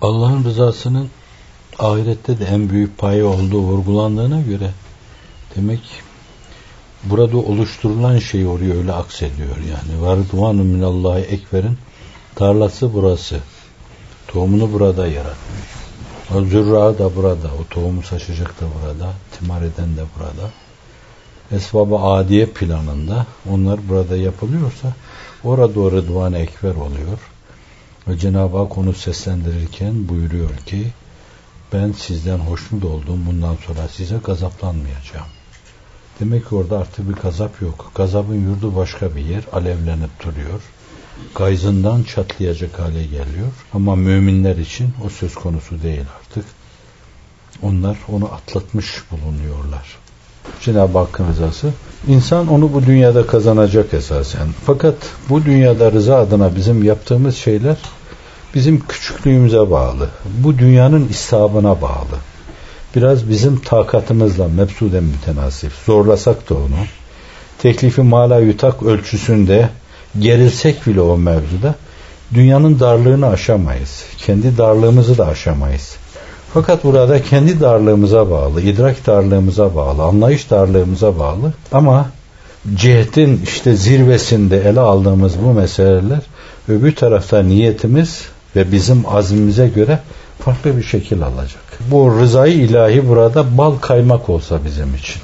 [0.00, 1.08] Allah'ın rızasının
[1.78, 4.70] ahirette de en büyük payı olduğu vurgulandığına göre
[5.56, 5.80] demek
[7.04, 10.02] burada oluşturulan şey oraya öyle aksediyor yani.
[10.02, 11.78] Varduvanu minallahi ekberin
[12.34, 13.40] tarlası burası.
[14.28, 15.66] Tohumunu burada yaratmış.
[16.34, 17.48] O zürra da burada.
[17.60, 19.12] O tohumu saçacak da burada.
[19.38, 20.50] Timar eden de burada.
[21.52, 24.92] Esbab-ı adiye planında onlar burada yapılıyorsa
[25.44, 27.18] orada o rıdvan ekber oluyor.
[28.08, 30.86] Ve Cenab-ı Hak onu seslendirirken buyuruyor ki
[31.72, 35.26] ben sizden hoşnut oldum bundan sonra size gazaplanmayacağım.
[36.20, 37.92] Demek ki orada artık bir gazap yok.
[37.94, 39.44] Gazabın yurdu başka bir yer.
[39.52, 40.62] Alevlenip duruyor.
[41.34, 43.52] Gayzından çatlayacak hale geliyor.
[43.72, 46.44] Ama müminler için o söz konusu değil artık.
[47.62, 49.96] Onlar onu atlatmış bulunuyorlar.
[50.60, 51.68] Cenab-ı Hakk'ın rızası.
[52.08, 54.48] İnsan onu bu dünyada kazanacak esasen.
[54.64, 54.94] Fakat
[55.28, 57.76] bu dünyada rıza adına bizim yaptığımız şeyler
[58.54, 60.08] bizim küçüklüğümüze bağlı.
[60.38, 62.16] Bu dünyanın istabına bağlı.
[62.96, 65.72] Biraz bizim takatımızla mebsuden mütenasip.
[65.86, 66.86] Zorlasak da onu.
[67.58, 69.68] Teklifi mala yutak ölçüsünde
[70.18, 71.74] gerilsek bile o mevzuda
[72.34, 74.04] dünyanın darlığını aşamayız.
[74.18, 75.96] Kendi darlığımızı da aşamayız.
[76.56, 82.06] Fakat burada kendi darlığımıza bağlı, idrak darlığımıza bağlı, anlayış darlığımıza bağlı ama
[82.74, 86.20] cihetin işte zirvesinde ele aldığımız bu meseleler
[86.68, 88.22] öbür tarafta niyetimiz
[88.56, 89.98] ve bizim azmimize göre
[90.38, 91.62] farklı bir şekil alacak.
[91.90, 95.22] Bu rızayı ilahi burada bal kaymak olsa bizim için.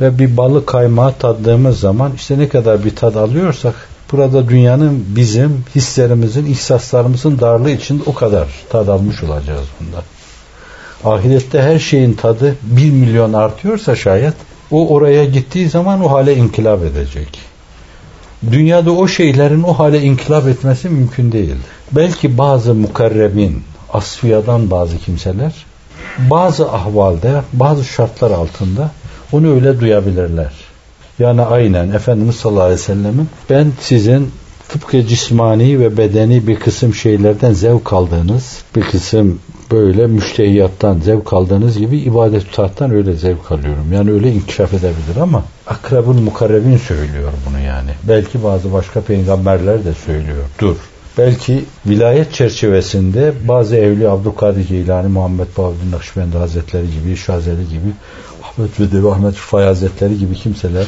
[0.00, 3.74] Ve bir balı kaymağı tattığımız zaman işte ne kadar bir tad alıyorsak
[4.12, 10.02] burada dünyanın bizim hislerimizin, ihsaslarımızın darlığı için o kadar tad almış olacağız bundan.
[11.04, 14.34] Ahirette her şeyin tadı bir milyon artıyorsa şayet
[14.70, 17.38] o oraya gittiği zaman o hale inkılap edecek.
[18.52, 21.56] Dünyada o şeylerin o hale inkılap etmesi mümkün değil.
[21.92, 25.52] Belki bazı mukarrebin, asfiyadan bazı kimseler
[26.18, 28.90] bazı ahvalde, bazı şartlar altında
[29.32, 30.52] onu öyle duyabilirler.
[31.18, 34.32] Yani aynen Efendimiz sallallahu aleyhi ve sellemin ben sizin
[34.72, 39.40] tıpkı cismani ve bedeni bir kısım şeylerden zevk aldığınız, bir kısım
[39.70, 43.92] böyle müştehiyattan zevk aldığınız gibi ibadet taattan öyle zevk alıyorum.
[43.92, 47.90] Yani öyle inkişaf edebilir ama akrabın mukarrebin söylüyor bunu yani.
[48.08, 50.44] Belki bazı başka peygamberler de söylüyor.
[50.60, 50.76] Dur.
[51.18, 57.92] Belki vilayet çerçevesinde bazı evli Abdülkadir Geylani, Muhammed Bahuddin Nakşibendi Hazretleri gibi, Şazeli gibi,
[58.42, 60.86] Ahmet Vedevi Ahmet Rıfai Hazretleri gibi kimseler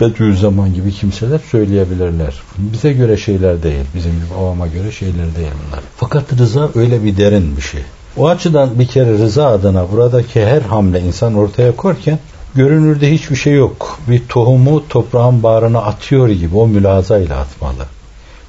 [0.00, 2.34] Bediüzzaman gibi kimseler söyleyebilirler.
[2.58, 3.84] Bize göre şeyler değil.
[3.94, 5.80] Bizim gibi avama göre şeyler değil bunlar.
[5.96, 7.80] Fakat rıza öyle bir derin bir şey.
[8.16, 12.18] O açıdan bir kere rıza adına buradaki her hamle insan ortaya korken
[12.54, 13.98] görünürde hiçbir şey yok.
[14.08, 17.86] Bir tohumu toprağın bağrına atıyor gibi o mülazayla atmalı.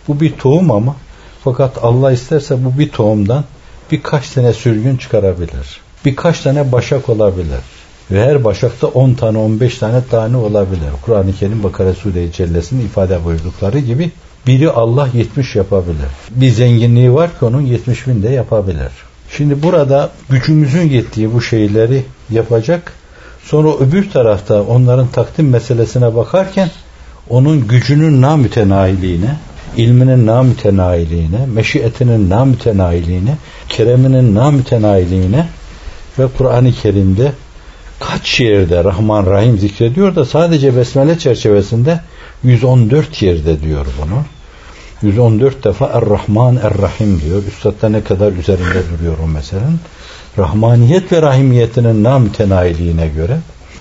[0.07, 0.95] Bu bir tohum ama
[1.43, 3.43] fakat Allah isterse bu bir tohumdan
[3.91, 5.81] birkaç tane sürgün çıkarabilir.
[6.05, 7.59] Birkaç tane başak olabilir.
[8.11, 10.89] Ve her başakta 10 tane 15 tane tane olabilir.
[11.05, 14.11] Kur'an-ı Kerim Bakara Sure-i Cellesi'nin ifade buyurdukları gibi
[14.47, 16.07] biri Allah 70 yapabilir.
[16.29, 18.91] Bir zenginliği var ki onun 70 bin de yapabilir.
[19.29, 22.93] Şimdi burada gücümüzün yettiği bu şeyleri yapacak.
[23.43, 26.69] Sonra öbür tarafta onların takdim meselesine bakarken
[27.29, 29.35] onun gücünün namütenahiliğine,
[29.77, 33.37] ilminin namütenahiliğine, meşiyetinin namütenahiliğine,
[33.69, 35.47] kereminin namütenahiliğine
[36.19, 37.31] ve Kur'an-ı Kerim'de
[37.99, 41.99] kaç yerde Rahman Rahim zikrediyor da sadece Besmele çerçevesinde
[42.43, 44.23] 114 yerde diyor bunu.
[45.01, 47.43] 114 defa Er-Rahman Er-Rahim diyor.
[47.47, 49.79] Üstad'da ne kadar üzerinde duruyor o meselenin.
[50.37, 53.37] Rahmaniyet ve rahimiyetinin namütenayiliğine göre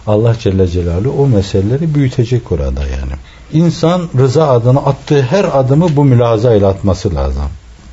[0.07, 3.13] Allah Celle Celaluhu o meseleleri büyütecek orada yani.
[3.53, 7.45] İnsan rıza adına attığı her adımı bu mülaza ile atması lazım.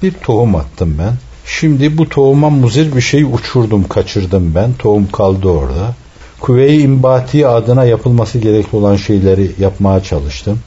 [0.03, 1.13] Bir tohum attım ben.
[1.45, 4.73] Şimdi bu tohuma muzir bir şey uçurdum, kaçırdım ben.
[4.73, 5.95] Tohum kaldı orada.
[6.41, 10.59] Kuvve-i imbati adına yapılması gerekli olan şeyleri yapmaya çalıştım.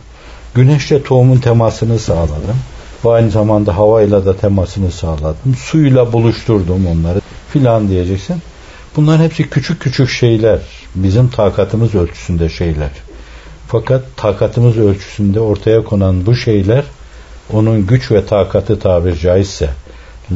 [0.55, 2.57] Güneşle tohumun temasını sağladım.
[3.05, 5.55] Ve aynı zamanda havayla da temasını sağladım.
[5.59, 7.21] Suyla buluşturdum onları
[7.53, 8.37] filan diyeceksin.
[8.97, 10.59] Bunların hepsi küçük küçük şeyler.
[10.95, 12.91] Bizim takatımız ölçüsünde şeyler.
[13.69, 16.85] Fakat takatımız ölçüsünde ortaya konan bu şeyler
[17.53, 19.71] onun güç ve takatı tabir caizse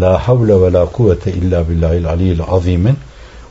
[0.00, 2.96] la havle ve la kuvvete illa billahil aliyil azimin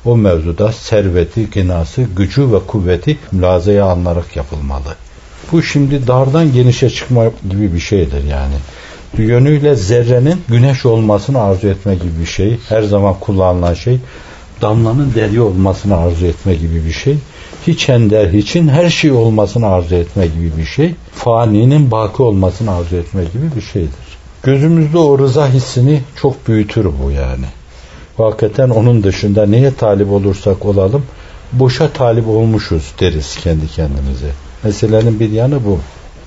[0.08, 4.96] o mevzuda serveti, ginası, gücü ve kuvveti mülazaya alınarak yapılmalı.
[5.52, 8.56] Bu şimdi dardan genişe çıkma gibi bir şeydir yani.
[9.18, 12.58] Yönüyle zerrenin güneş olmasını arzu etme gibi bir şey.
[12.70, 14.00] Her zaman kullanılan şey.
[14.62, 17.18] Damlanın deri olmasını arzu etme gibi bir şey.
[17.68, 20.96] Hiç ender hiçin her şey olmasını arzu etme gibi bir şey.
[21.16, 24.08] Faninin baki olmasını arzu etme gibi bir şeydir.
[24.44, 27.46] Gözümüzde o rıza hissini çok büyütür bu yani.
[28.18, 31.04] Hakikaten onun dışında neye talip olursak olalım
[31.52, 34.32] boşa talip olmuşuz deriz kendi kendimize.
[34.64, 35.80] Meselenin bir yanı bu.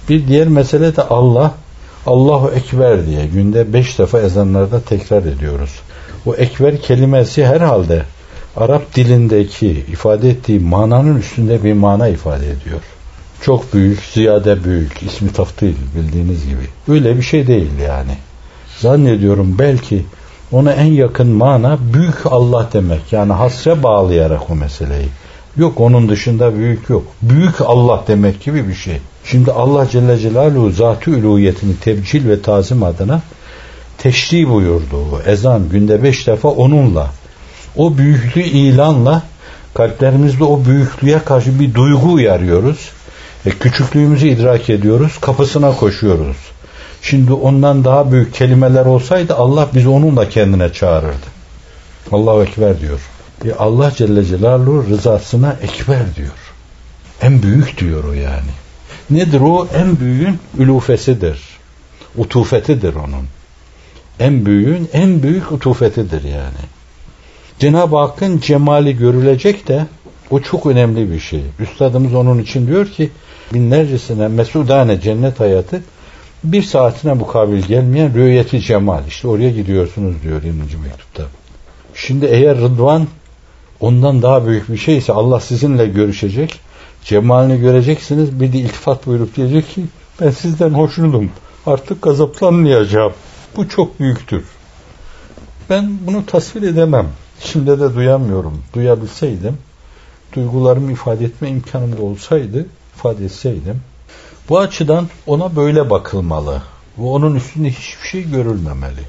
[0.08, 1.54] Bir diğer mesele de Allah
[2.06, 5.70] Allahu Ekber diye günde beş defa ezanlarda tekrar ediyoruz.
[6.26, 8.02] O ekber kelimesi herhalde
[8.56, 12.80] Arap dilindeki ifade ettiği mananın üstünde bir mana ifade ediyor.
[13.42, 16.94] Çok büyük, ziyade büyük, ismi taftil bildiğiniz gibi.
[16.94, 18.12] Öyle bir şey değil yani.
[18.78, 20.04] Zannediyorum belki
[20.52, 23.12] ona en yakın mana büyük Allah demek.
[23.12, 25.08] Yani hasre bağlayarak o meseleyi.
[25.56, 27.02] Yok onun dışında büyük yok.
[27.22, 28.98] Büyük Allah demek gibi bir şey.
[29.24, 33.22] Şimdi Allah Celle Celaluhu zatı uluhiyetini tebcil ve tazim adına
[33.98, 35.22] teşri buyurdu.
[35.26, 37.06] Ezan günde beş defa onunla.
[37.76, 39.22] O büyüklüğü ilanla
[39.74, 42.88] kalplerimizde o büyüklüğe karşı bir duygu uyarıyoruz.
[43.46, 45.18] E, küçüklüğümüzü idrak ediyoruz.
[45.20, 46.36] Kapısına koşuyoruz.
[47.02, 51.26] Şimdi ondan daha büyük kelimeler olsaydı Allah bizi onunla kendine çağırırdı.
[52.12, 53.00] Allahu Ekber diyor.
[53.44, 56.54] E Allah Celle Celaluhu rızasına ekber diyor.
[57.22, 58.50] En büyük diyor o yani.
[59.10, 59.68] Nedir o?
[59.74, 61.40] En büyüğün ülufesidir.
[62.16, 63.26] Utufetidir onun.
[64.20, 66.64] En büyüğün en büyük utufetidir yani.
[67.58, 69.86] Cenab-ı Hakk'ın cemali görülecek de
[70.30, 71.42] o çok önemli bir şey.
[71.60, 73.10] Üstadımız onun için diyor ki
[73.54, 75.82] binlercesine mesudane cennet hayatı
[76.44, 79.06] bir saatine mukabil gelmeyen rüyeti cemal.
[79.08, 80.62] İşte oraya gidiyorsunuz diyor 20.
[80.82, 81.22] mektupta.
[81.94, 83.06] Şimdi eğer Rıdvan
[83.80, 86.60] ondan daha büyük bir şeyse Allah sizinle görüşecek.
[87.04, 88.40] Cemalini göreceksiniz.
[88.40, 89.84] Bir de iltifat buyurup diyecek ki
[90.20, 91.30] ben sizden hoşnutum.
[91.66, 93.12] Artık gazaplanmayacağım.
[93.56, 94.44] Bu çok büyüktür.
[95.70, 97.08] Ben bunu tasvir edemem.
[97.40, 98.62] Şimdi de duyamıyorum.
[98.74, 99.58] Duyabilseydim,
[100.32, 102.66] duygularımı ifade etme imkanım da olsaydı,
[102.96, 103.80] ifade etseydim.
[104.50, 106.62] Bu açıdan ona böyle bakılmalı.
[106.98, 109.00] Ve onun üstünde hiçbir şey görülmemeli.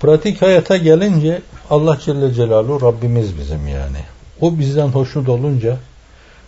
[0.00, 3.98] Pratik hayata gelince Allah Celle Celaluhu Rabbimiz bizim yani.
[4.40, 5.76] O bizden hoşnut olunca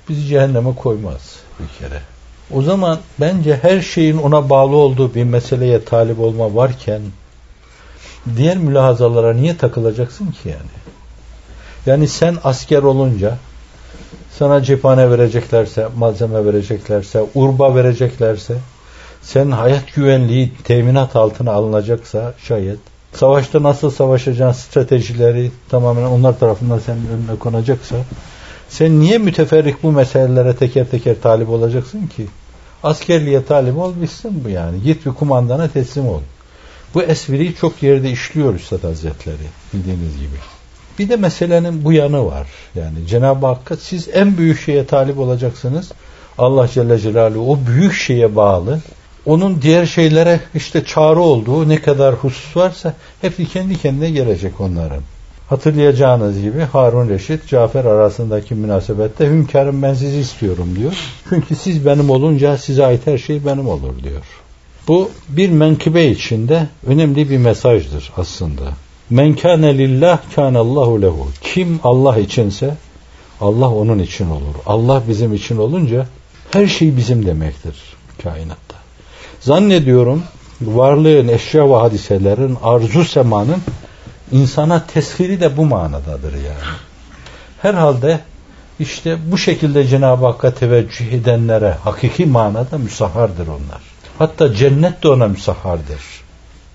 [0.08, 2.00] bizi cehenneme koymaz bir kere.
[2.50, 7.02] O zaman bence her şeyin ona bağlı olduğu bir meseleye talip olma varken
[8.36, 10.82] diğer mülahazalara niye takılacaksın ki yani?
[11.86, 13.38] Yani sen asker olunca
[14.42, 18.54] sana cephane vereceklerse, malzeme vereceklerse, urba vereceklerse,
[19.22, 22.78] sen hayat güvenliği teminat altına alınacaksa şayet,
[23.14, 27.96] savaşta nasıl savaşacağın stratejileri tamamen onlar tarafından senin önüne konacaksa,
[28.68, 32.26] sen niye müteferrik bu meselelere teker teker talip olacaksın ki?
[32.82, 33.94] Askerliğe talip ol
[34.24, 34.82] bu yani.
[34.82, 36.20] Git bir kumandana teslim ol.
[36.94, 40.36] Bu espriyi çok yerde işliyor Üstad Hazretleri bildiğiniz gibi.
[40.98, 42.46] Bir de meselenin bu yanı var.
[42.74, 45.92] Yani Cenab-ı Hakk'a siz en büyük şeye talip olacaksınız.
[46.38, 48.80] Allah Celle Celaluhu o büyük şeye bağlı.
[49.26, 55.02] Onun diğer şeylere işte çağrı olduğu ne kadar husus varsa hepsi kendi kendine gelecek onların.
[55.48, 60.92] Hatırlayacağınız gibi Harun Reşit Cafer arasındaki münasebette hünkârım ben sizi istiyorum diyor.
[61.28, 64.22] Çünkü siz benim olunca size ait her şey benim olur diyor.
[64.88, 68.62] Bu bir menkıbe içinde önemli bir mesajdır aslında.
[69.12, 71.28] Men kâne lillah kânallahu lehu.
[71.42, 72.74] Kim Allah içinse
[73.40, 74.54] Allah onun için olur.
[74.66, 76.06] Allah bizim için olunca
[76.50, 77.76] her şey bizim demektir
[78.22, 78.76] kainatta.
[79.40, 80.22] Zannediyorum
[80.62, 83.62] varlığın, eşya ve hadiselerin, arzu semanın
[84.32, 86.76] insana teshiri de bu manadadır yani.
[87.62, 88.20] Herhalde
[88.80, 93.80] işte bu şekilde Cenab-ı Hakk'a teveccüh edenlere hakiki manada müsahardır onlar.
[94.18, 96.21] Hatta cennet de ona müsahardır.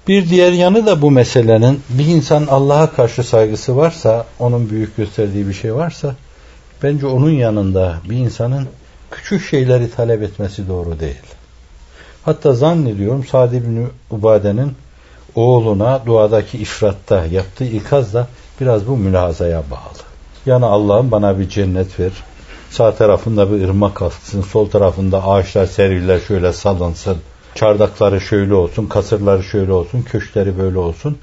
[0.07, 5.47] Bir diğer yanı da bu meselenin bir insan Allah'a karşı saygısı varsa, onun büyük gösterdiği
[5.47, 6.15] bir şey varsa,
[6.83, 8.67] bence onun yanında bir insanın
[9.11, 11.21] küçük şeyleri talep etmesi doğru değil.
[12.23, 14.73] Hatta zannediyorum Sa'd ibn Ubade'nin
[15.35, 18.27] oğluna duadaki ifratta yaptığı ikaz da
[18.61, 20.03] biraz bu mülazaya bağlı.
[20.45, 22.11] Yani Allah'ım bana bir cennet ver.
[22.69, 27.17] Sağ tarafında bir ırmak aksın, sol tarafında ağaçlar, serviler şöyle salınsın
[27.57, 31.17] çardakları şöyle olsun, kasırları şöyle olsun, köşkleri böyle olsun.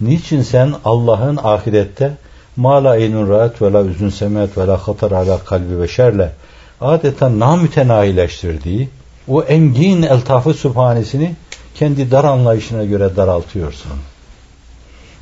[0.00, 2.12] Niçin sen Allah'ın ahirette
[2.56, 6.32] ma la aynun rahat ve la üzün semet ve la hatar ala kalbi beşerle
[6.80, 8.88] adeta namütenahileştirdiği
[9.28, 11.34] o engin eltafı sübhanesini
[11.74, 13.92] kendi dar anlayışına göre daraltıyorsun.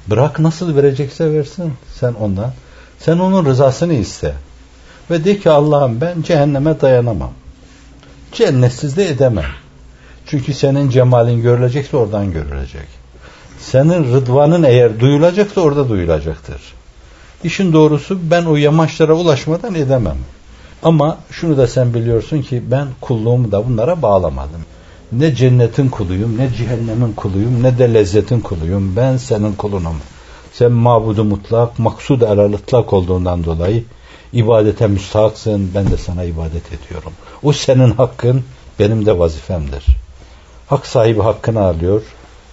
[0.07, 2.53] Bırak nasıl verecekse versin sen ondan.
[2.99, 4.35] Sen onun rızasını iste.
[5.11, 7.33] Ve de ki Allah'ım ben cehenneme dayanamam.
[8.33, 9.64] Cennetsiz de edemem.
[10.27, 12.87] Çünkü senin cemalin görülecekse oradan görülecek.
[13.61, 16.61] Senin rıdvanın eğer duyulacaksa orada duyulacaktır.
[17.45, 20.17] İşin doğrusu ben o yamaçlara ulaşmadan edemem.
[20.83, 24.61] Ama şunu da sen biliyorsun ki ben kulluğumu da bunlara bağlamadım.
[25.13, 28.97] Ne cennetin kuluyum, ne cehennemin kuluyum, ne de lezzetin kuluyum.
[28.97, 29.97] Ben senin kulunum.
[30.53, 33.85] Sen mabudu mutlak, maksud elal ıtlak olduğundan dolayı
[34.33, 35.71] ibadete müstahaksın.
[35.75, 37.13] Ben de sana ibadet ediyorum.
[37.43, 38.43] O senin hakkın,
[38.79, 40.04] benim de vazifemdir.
[40.67, 42.03] Hak sahibi hakkını alıyor.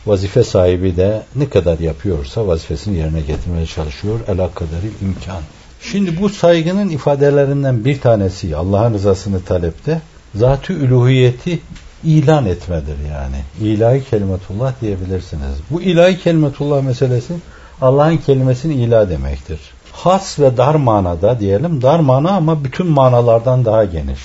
[0.06, 4.20] Vazife sahibi de ne kadar yapıyorsa vazifesini yerine getirmeye çalışıyor.
[4.28, 5.42] Ela kaderi imkan.
[5.82, 10.02] Şimdi bu saygının ifadelerinden bir tanesi Allah'ın rızasını talepte
[10.36, 11.60] zatü üluhiyeti
[12.04, 13.36] ilan etmedir yani.
[13.62, 15.58] İlahi kelimetullah diyebilirsiniz.
[15.70, 17.34] Bu ilahi kelimetullah meselesi
[17.82, 19.60] Allah'ın kelimesini ilah demektir.
[19.92, 21.82] Has ve dar manada diyelim.
[21.82, 24.20] Dar mana ama bütün manalardan daha geniş.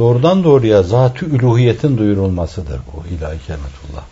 [0.00, 4.04] Doğrudan doğruya zatü üluhiyetin duyurulmasıdır bu ilahi kelimetullah.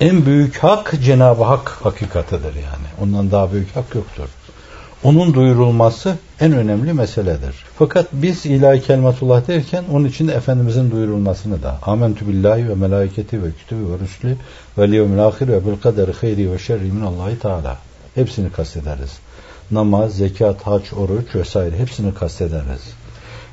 [0.00, 2.88] En büyük hak Cenab-ı Hak hakikatıdır yani.
[3.02, 4.28] Ondan daha büyük hak yoktur.
[5.04, 7.54] Onun duyurulması en önemli meseledir.
[7.78, 13.52] Fakat biz ilahi kelimetullah derken onun için Efendimizin duyurulmasını da amentü billahi ve melaiketi ve
[13.52, 14.36] kütübü ve rüslü
[14.78, 17.78] ve liyevmil ahir ve bil kaderi hayri ve şerri minallahi teala.
[18.14, 19.18] Hepsini kastederiz.
[19.70, 23.01] Namaz, zekat, hac, oruç vesaire hepsini kastederiz.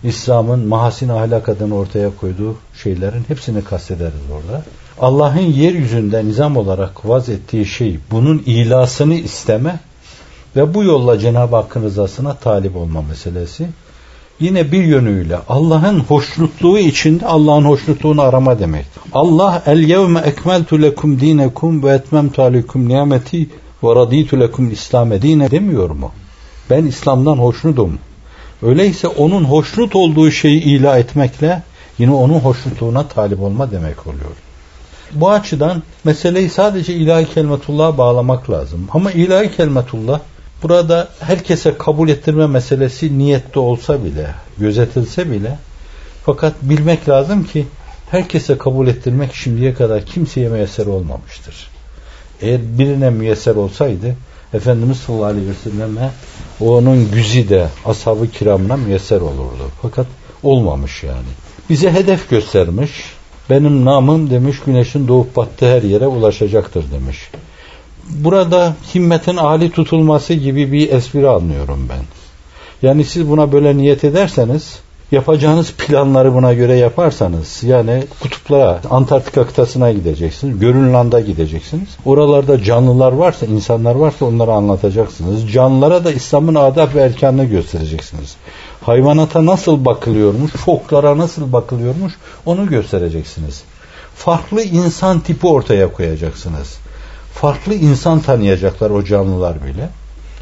[0.03, 4.63] İslam'ın mahasin ahlak adını ortaya koyduğu şeylerin hepsini kastederiz orada.
[4.99, 9.79] Allah'ın yeryüzünde nizam olarak vaz ettiği şey bunun ilasını isteme
[10.55, 13.67] ve bu yolla Cenab-ı Hakk'ın rızasına talip olma meselesi.
[14.39, 18.85] Yine bir yönüyle Allah'ın hoşnutluğu içinde Allah'ın hoşnutluğunu arama demek.
[19.13, 23.49] Allah el yevme ekmeltu lekum dinekum ve etmemtu aleykum nimeti
[23.83, 26.11] ve raditu lekum İslam dine demiyor mu?
[26.69, 27.99] Ben İslam'dan hoşnutum.
[28.63, 31.63] Öyleyse onun hoşnut olduğu şeyi ilah etmekle
[31.97, 34.35] yine onun hoşnutluğuna talip olma demek oluyor.
[35.11, 38.87] Bu açıdan meseleyi sadece ilahi kelimetullah'a bağlamak lazım.
[38.93, 40.19] Ama ilahi kelimetullah
[40.63, 45.57] burada herkese kabul ettirme meselesi niyette olsa bile, gözetilse bile
[46.25, 47.67] fakat bilmek lazım ki
[48.11, 51.69] herkese kabul ettirmek şimdiye kadar kimseye müyesser olmamıştır.
[52.41, 54.15] Eğer birine müyesser olsaydı
[54.53, 56.11] Efendimiz sallallahu aleyhi ve selleme
[56.59, 59.71] onun güzi de ashab-ı kiramına müyesser olurdu.
[59.81, 60.07] Fakat
[60.43, 61.29] olmamış yani.
[61.69, 62.91] Bize hedef göstermiş.
[63.49, 67.17] Benim namım demiş güneşin doğup battığı her yere ulaşacaktır demiş.
[68.09, 72.03] Burada himmetin âli tutulması gibi bir espri anlıyorum ben.
[72.81, 74.79] Yani siz buna böyle niyet ederseniz
[75.11, 81.89] yapacağınız planları buna göre yaparsanız yani kutuplara, Antarktika kıtasına gideceksiniz, Görünland'a gideceksiniz.
[82.05, 85.51] Oralarda canlılar varsa, insanlar varsa onları anlatacaksınız.
[85.51, 88.35] Canlılara da İslam'ın adab ve erkanını göstereceksiniz.
[88.81, 92.13] Hayvanata nasıl bakılıyormuş, foklara nasıl bakılıyormuş
[92.45, 93.63] onu göstereceksiniz.
[94.15, 96.77] Farklı insan tipi ortaya koyacaksınız.
[97.33, 99.89] Farklı insan tanıyacaklar o canlılar bile.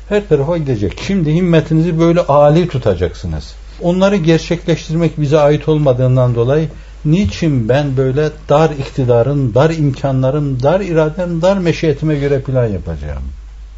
[0.10, 1.02] Her tarafa gidecek.
[1.08, 3.54] Şimdi himmetinizi böyle âli tutacaksınız.
[3.82, 6.70] Onları gerçekleştirmek bize ait olmadığından dolayı
[7.06, 13.24] niçin ben böyle dar iktidarın, dar imkanların, dar iradem, dar meşiyetime göre plan yapacağım?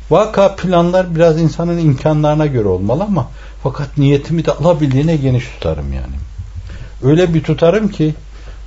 [0.09, 3.27] Vaka planlar biraz insanın imkanlarına göre olmalı ama
[3.63, 6.15] fakat niyetimi de alabildiğine geniş tutarım yani.
[7.03, 8.13] Öyle bir tutarım ki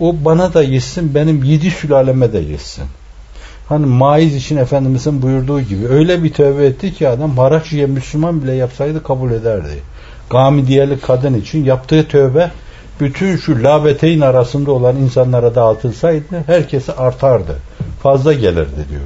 [0.00, 2.84] o bana da yesin, benim yedi sülaleme de yesin.
[3.68, 8.42] Hani maiz için Efendimizin buyurduğu gibi öyle bir tövbe etti ki adam haraç yiyen Müslüman
[8.42, 9.82] bile yapsaydı kabul ederdi.
[10.32, 12.50] Gamidiyeli kadın için yaptığı tövbe
[13.00, 17.56] bütün şu labeteyn arasında olan insanlara dağıtılsaydı herkese artardı.
[18.02, 19.02] Fazla gelirdi diyor.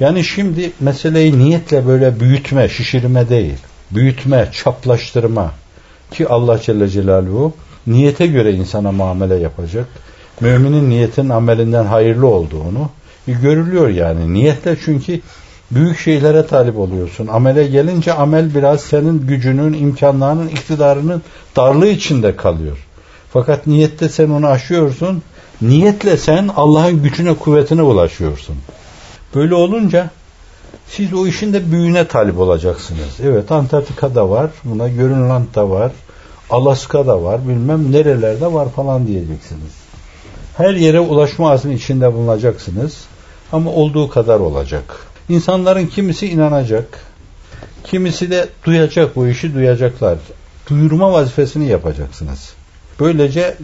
[0.00, 3.58] Yani şimdi meseleyi niyetle böyle büyütme, şişirme değil.
[3.90, 5.52] Büyütme, çaplaştırma.
[6.10, 7.52] Ki Allah Celle Celaluhu
[7.86, 9.86] niyete göre insana muamele yapacak.
[10.40, 12.90] Müminin niyetin amelinden hayırlı olduğunu
[13.26, 14.32] görülüyor yani.
[14.32, 15.20] Niyetle çünkü
[15.70, 17.26] büyük şeylere talip oluyorsun.
[17.26, 21.22] Amele gelince amel biraz senin gücünün, imkanlarının, iktidarının
[21.56, 22.86] darlığı içinde kalıyor.
[23.32, 25.22] Fakat niyette sen onu aşıyorsun.
[25.62, 28.56] Niyetle sen Allah'ın gücüne, kuvvetine ulaşıyorsun.
[29.34, 30.10] Böyle olunca
[30.88, 33.20] siz o işin de büyüğüne talip olacaksınız.
[33.22, 35.92] Evet Antarktika'da var, buna Grönland'da var,
[36.50, 39.72] Alaska'da var, bilmem nerelerde var falan diyeceksiniz.
[40.56, 43.04] Her yere ulaşma azmi içinde bulunacaksınız.
[43.52, 45.06] Ama olduğu kadar olacak.
[45.28, 47.00] İnsanların kimisi inanacak,
[47.84, 50.18] kimisi de duyacak bu işi duyacaklar.
[50.70, 52.52] Duyurma vazifesini yapacaksınız.
[53.00, 53.56] Böylece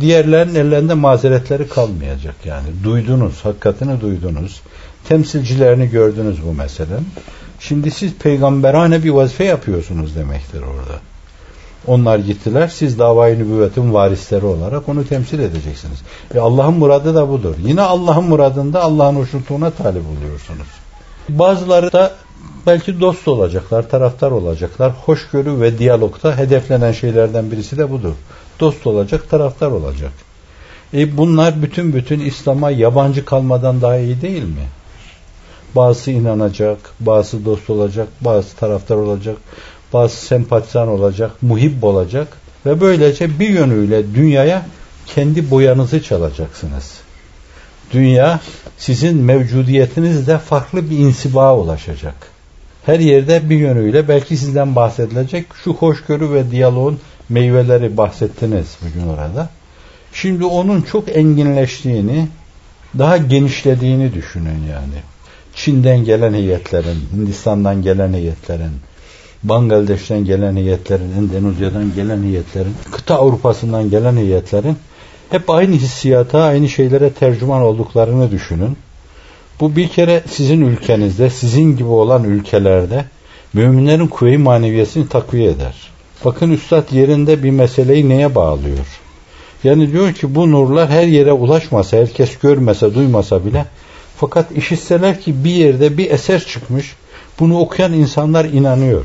[0.00, 2.66] diğerlerin ellerinde mazeretleri kalmayacak yani.
[2.84, 4.60] Duydunuz, hakikatini duydunuz.
[5.08, 7.08] Temsilcilerini gördünüz bu meselenin.
[7.60, 11.00] Şimdi siz peygamberane bir vazife yapıyorsunuz demektir orada.
[11.86, 12.68] Onlar gittiler.
[12.68, 15.98] Siz davayı nübüvvetin varisleri olarak onu temsil edeceksiniz.
[16.34, 17.54] E Allah'ın muradı da budur.
[17.64, 20.66] Yine Allah'ın muradında Allah'ın hoşnutluğuna talip oluyorsunuz.
[21.28, 22.12] Bazıları da
[22.66, 24.92] belki dost olacaklar, taraftar olacaklar.
[24.92, 28.14] Hoşgörü ve diyalogta hedeflenen şeylerden birisi de budur.
[28.60, 30.12] Dost olacak, taraftar olacak.
[30.94, 34.68] E bunlar bütün bütün İslam'a yabancı kalmadan daha iyi değil mi?
[35.76, 39.36] Bazısı inanacak, bazısı dost olacak, bazı taraftar olacak,
[39.92, 42.28] bazı sempatizan olacak, muhib olacak
[42.66, 44.66] ve böylece bir yönüyle dünyaya
[45.06, 47.00] kendi boyanızı çalacaksınız.
[47.92, 48.40] Dünya
[48.78, 52.14] sizin mevcudiyetinizde farklı bir insiba ulaşacak.
[52.86, 59.50] Her yerde bir yönüyle belki sizden bahsedilecek şu hoşgörü ve diyaloğun meyveleri bahsettiniz bugün orada.
[60.12, 62.28] Şimdi onun çok enginleştiğini,
[62.98, 65.02] daha genişlediğini düşünün yani.
[65.54, 68.72] Çin'den gelen heyetlerin, Hindistan'dan gelen heyetlerin,
[69.42, 74.76] Bangladeş'ten gelen heyetlerin, Endonezya'dan gelen heyetlerin, kıta Avrupa'sından gelen heyetlerin
[75.30, 78.76] hep aynı hissiyata, aynı şeylere tercüman olduklarını düşünün.
[79.60, 83.04] Bu bir kere sizin ülkenizde, sizin gibi olan ülkelerde
[83.52, 85.74] müminlerin kuvve-i maneviyesini takviye eder.
[86.24, 89.00] Bakın Üstad yerinde bir meseleyi neye bağlıyor?
[89.64, 93.64] Yani diyor ki bu nurlar her yere ulaşmasa, herkes görmese, duymasa bile
[94.16, 96.96] fakat işitseler ki bir yerde bir eser çıkmış,
[97.40, 99.04] bunu okuyan insanlar inanıyor.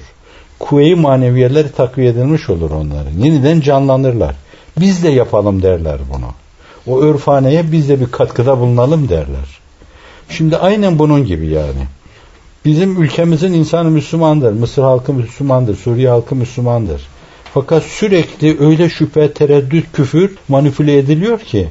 [0.59, 3.11] Kuvve-i maneviyeleri takviye edilmiş olur onların.
[3.17, 4.35] Yeniden canlanırlar.
[4.79, 6.27] Biz de yapalım derler bunu.
[6.87, 9.59] O örfaneye biz de bir katkıda bulunalım derler.
[10.29, 11.87] Şimdi aynen bunun gibi yani.
[12.65, 14.51] Bizim ülkemizin insanı Müslümandır.
[14.51, 15.75] Mısır halkı Müslümandır.
[15.75, 17.01] Suriye halkı Müslümandır.
[17.53, 21.67] Fakat sürekli öyle şüphe, tereddüt, küfür manipüle ediliyor ki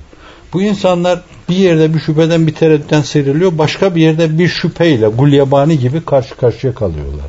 [0.53, 3.59] bu insanlar bir yerde bir şüpheden bir tereddütten sıyrılıyor.
[3.59, 7.27] Başka bir yerde bir şüpheyle gulyabani gibi karşı karşıya kalıyorlar.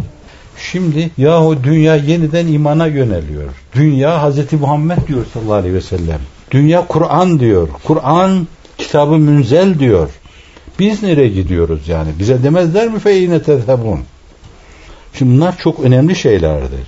[0.57, 3.50] Şimdi yahu dünya yeniden imana yöneliyor.
[3.75, 6.19] Dünya Hazreti Muhammed diyor sallallahu aleyhi ve sellem.
[6.51, 7.69] Dünya Kur'an diyor.
[7.83, 10.10] Kur'an kitabı münzel diyor.
[10.79, 12.10] Biz nereye gidiyoruz yani?
[12.19, 14.00] Bize demezler mi feyine tezhebun?
[15.13, 16.88] Şimdi bunlar çok önemli şeylerdir.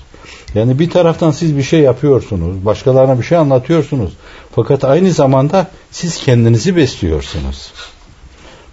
[0.56, 4.14] Yani bir taraftan siz bir şey yapıyorsunuz, başkalarına bir şey anlatıyorsunuz.
[4.56, 7.72] Fakat aynı zamanda siz kendinizi besliyorsunuz.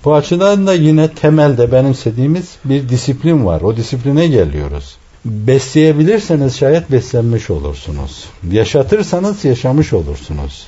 [0.04, 3.60] Bu açıdan da yine temelde benimsediğimiz bir disiplin var.
[3.60, 4.96] O disipline geliyoruz.
[5.24, 8.24] Besleyebilirseniz şayet beslenmiş olursunuz.
[8.50, 10.66] Yaşatırsanız yaşamış olursunuz.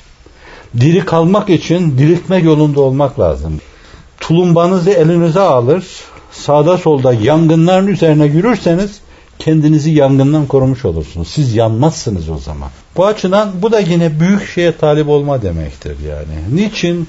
[0.79, 3.59] Diri kalmak için diriltme yolunda olmak lazım.
[4.19, 5.85] Tulumbanızı elinize alır,
[6.31, 8.99] sağda solda yangınların üzerine yürürseniz
[9.39, 11.27] kendinizi yangından korumuş olursunuz.
[11.27, 12.69] Siz yanmazsınız o zaman.
[12.97, 16.55] Bu açıdan bu da yine büyük şeye talip olma demektir yani.
[16.55, 17.07] Niçin?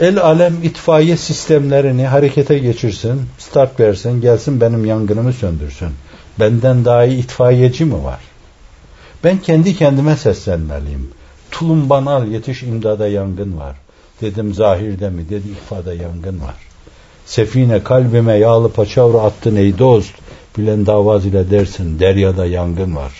[0.00, 5.88] El alem itfaiye sistemlerini harekete geçirsin, start versin, gelsin benim yangınımı söndürsün.
[6.40, 8.20] Benden daha iyi itfaiyeci mi var?
[9.24, 11.10] Ben kendi kendime seslenmeliyim.
[11.50, 13.76] Tulumban al yetiş imdada yangın var.
[14.20, 15.28] Dedim zahirde mi?
[15.30, 16.54] Dedi ifade yangın var.
[17.26, 20.14] Sefine kalbime yağlı paçavra attın ey dost.
[20.58, 23.12] Bilen davaz ile dersin deryada yangın var.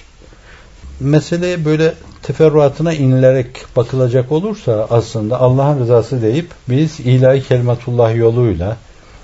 [1.01, 8.77] Meseleye böyle teferruatına inilerek bakılacak olursa aslında Allah'ın rızası deyip biz ilahi kelimetullah yoluyla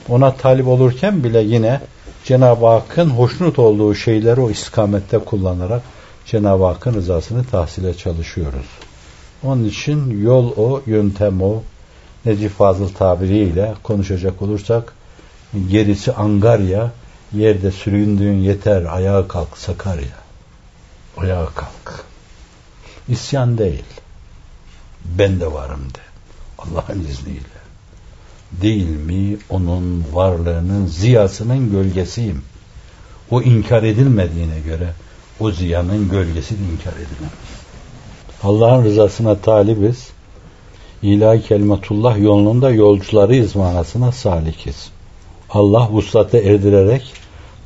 [0.09, 1.81] ona talip olurken bile yine
[2.25, 5.83] Cenab-ı Hakk'ın hoşnut olduğu şeyleri o istikamette kullanarak
[6.27, 8.67] Cenab-ı Hakk'ın rızasını tahsile çalışıyoruz.
[9.45, 11.63] Onun için yol o, yöntem o.
[12.25, 14.93] Necip Fazıl tabiriyle konuşacak olursak
[15.71, 16.91] gerisi Angarya,
[17.33, 20.19] yerde süründüğün yeter, ayağa kalk Sakarya.
[21.17, 22.08] Ayağa kalk.
[23.09, 23.85] İsyan değil.
[25.05, 25.99] Ben de varım de.
[26.59, 27.59] Allah'ın izniyle.
[28.53, 32.42] Değil mi onun varlığının ziyasının gölgesiyim.
[33.31, 34.92] O inkar edilmediğine göre
[35.40, 37.33] o ziyanın gölgesi de inkar edilemez.
[38.42, 40.09] Allah'ın rızasına talibiz.
[41.03, 44.90] İlahi kelimetullah yolunda yolcularıyız manasına salikiz.
[45.51, 47.12] Allah vuslata erdirerek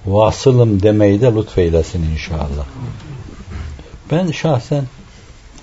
[0.07, 2.66] vasılım demeyi de lütfeylesin inşallah.
[4.11, 4.85] Ben şahsen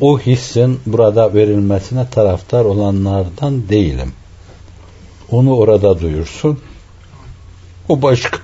[0.01, 4.13] o hissin burada verilmesine taraftar olanlardan değilim.
[5.31, 6.59] Onu orada duyursun.
[7.89, 8.37] O başka.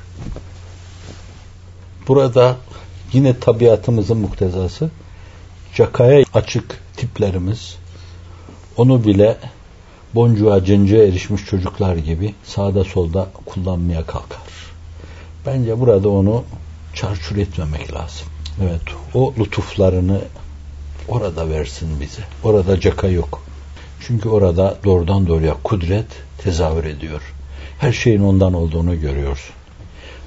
[2.07, 2.57] Burada
[3.13, 4.89] yine tabiatımızın muktezası
[5.75, 7.77] cakaya açık tiplerimiz
[8.77, 9.37] onu bile
[10.15, 14.39] boncuğa cıncığa erişmiş çocuklar gibi sağda solda kullanmaya kalkar.
[15.45, 16.43] Bence burada onu
[16.93, 18.27] çarçur etmemek lazım.
[18.61, 18.81] Evet
[19.13, 20.21] o lütuflarını
[21.07, 22.21] orada versin bize.
[22.43, 23.43] Orada caka yok.
[24.07, 26.05] Çünkü orada doğrudan doğruya kudret
[26.37, 27.21] tezahür ediyor.
[27.79, 29.55] Her şeyin ondan olduğunu görüyorsun.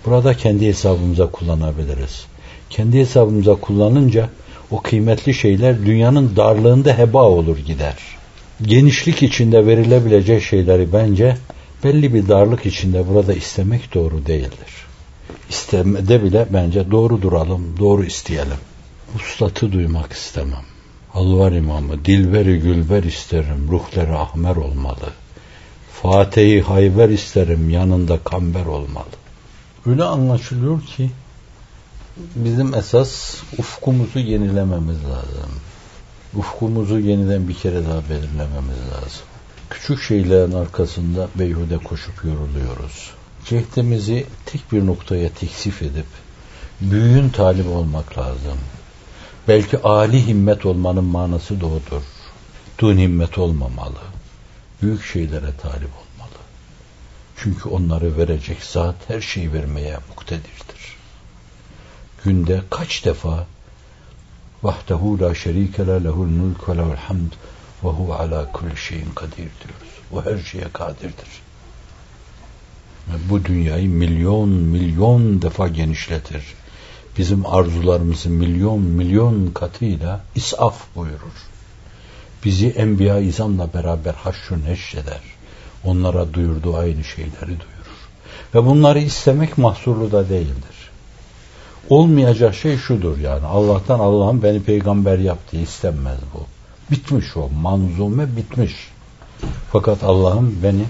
[0.07, 2.27] Burada kendi hesabımıza kullanabiliriz.
[2.71, 4.29] Kendi hesabımıza kullanınca
[4.71, 7.97] o kıymetli şeyler dünyanın darlığında heba olur gider.
[8.63, 11.37] Genişlik içinde verilebilecek şeyleri bence
[11.85, 14.87] belli bir darlık içinde burada istemek doğru değildir.
[15.51, 18.57] İstemede bile bence doğru duralım, doğru isteyelim.
[19.17, 20.65] Uslatı duymak istemem.
[21.15, 25.13] Alvar imamı, dilberi gülber isterim, ruhları ahmer olmalı.
[25.93, 29.07] Fatih'i hayber isterim, yanında kamber olmalı.
[29.87, 31.11] Öyle anlaşılıyor ki
[32.37, 35.51] bizim esas ufkumuzu yenilememiz lazım.
[36.37, 39.23] Ufkumuzu yeniden bir kere daha belirlememiz lazım.
[39.71, 43.11] Küçük şeylerin arkasında beyhude koşup yoruluyoruz.
[43.45, 46.07] Cehdimizi tek bir noktaya teksif edip
[46.81, 48.59] büyüğün talip olmak lazım.
[49.49, 52.03] Belki âli himmet olmanın manası da odur.
[52.79, 53.99] Dün himmet olmamalı.
[54.83, 56.39] Büyük şeylere talip olmalı.
[57.37, 60.97] Çünkü onları verecek zat her şeyi vermeye muktedirdir.
[62.25, 63.47] Günde kaç defa
[64.63, 67.33] vahdehu la şerike la lehul mulk ve lehul hamd
[67.85, 69.89] ve huve ala kulli şeyin kadir diyoruz.
[70.13, 71.43] O her şeye kadirdir.
[73.31, 76.45] Bu dünyayı milyon milyon defa genişletir
[77.19, 81.49] bizim arzularımızı milyon milyon katıyla isaf buyurur.
[82.45, 85.21] Bizi enbiya izamla beraber haşrun neşreder.
[85.85, 87.99] Onlara duyurduğu aynı şeyleri duyurur.
[88.55, 90.91] Ve bunları istemek mahsurlu da değildir.
[91.89, 96.41] Olmayacak şey şudur yani Allah'tan Allah'ım beni peygamber yaptı istenmez bu.
[96.91, 98.75] Bitmiş o manzume bitmiş.
[99.73, 100.85] Fakat Allah'ım beni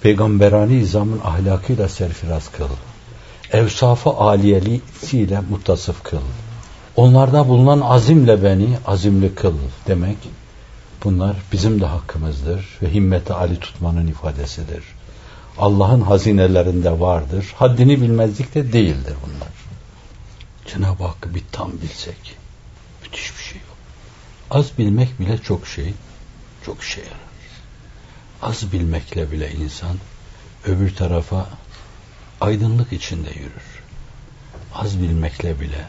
[0.00, 2.68] peygamberani izamın ahlakıyla serfiraz kıl
[3.52, 6.18] evsafı aliyelisiyle muttasıf kıl.
[6.96, 9.54] Onlarda bulunan azimle beni azimli kıl
[9.86, 10.16] demek.
[11.04, 14.84] Bunlar bizim de hakkımızdır ve himmeti ali tutmanın ifadesidir.
[15.58, 17.54] Allah'ın hazinelerinde vardır.
[17.56, 19.52] Haddini bilmezlik de değildir bunlar.
[20.66, 22.36] Cenab-ı Hakk'ı bir tam bilsek
[23.02, 23.76] müthiş bir şey yok.
[24.50, 25.94] Az bilmek bile çok şey,
[26.66, 27.18] çok şey yarar.
[28.42, 29.96] Az bilmekle bile insan
[30.66, 31.46] öbür tarafa
[32.40, 33.82] aydınlık içinde yürür.
[34.74, 35.86] Az bilmekle bile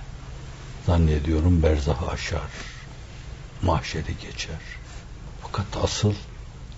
[0.85, 2.51] zannediyorum berzahı aşar,
[3.61, 4.59] mahşeri geçer.
[5.41, 6.13] Fakat asıl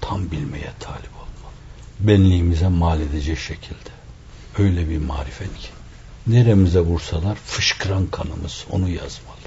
[0.01, 1.53] tam bilmeye talip olmalı.
[1.99, 3.89] Benliğimize mal edecek şekilde.
[4.57, 5.69] Öyle bir marifet ki.
[6.27, 9.40] Neremize vursalar fışkıran kanımız onu yazmalı.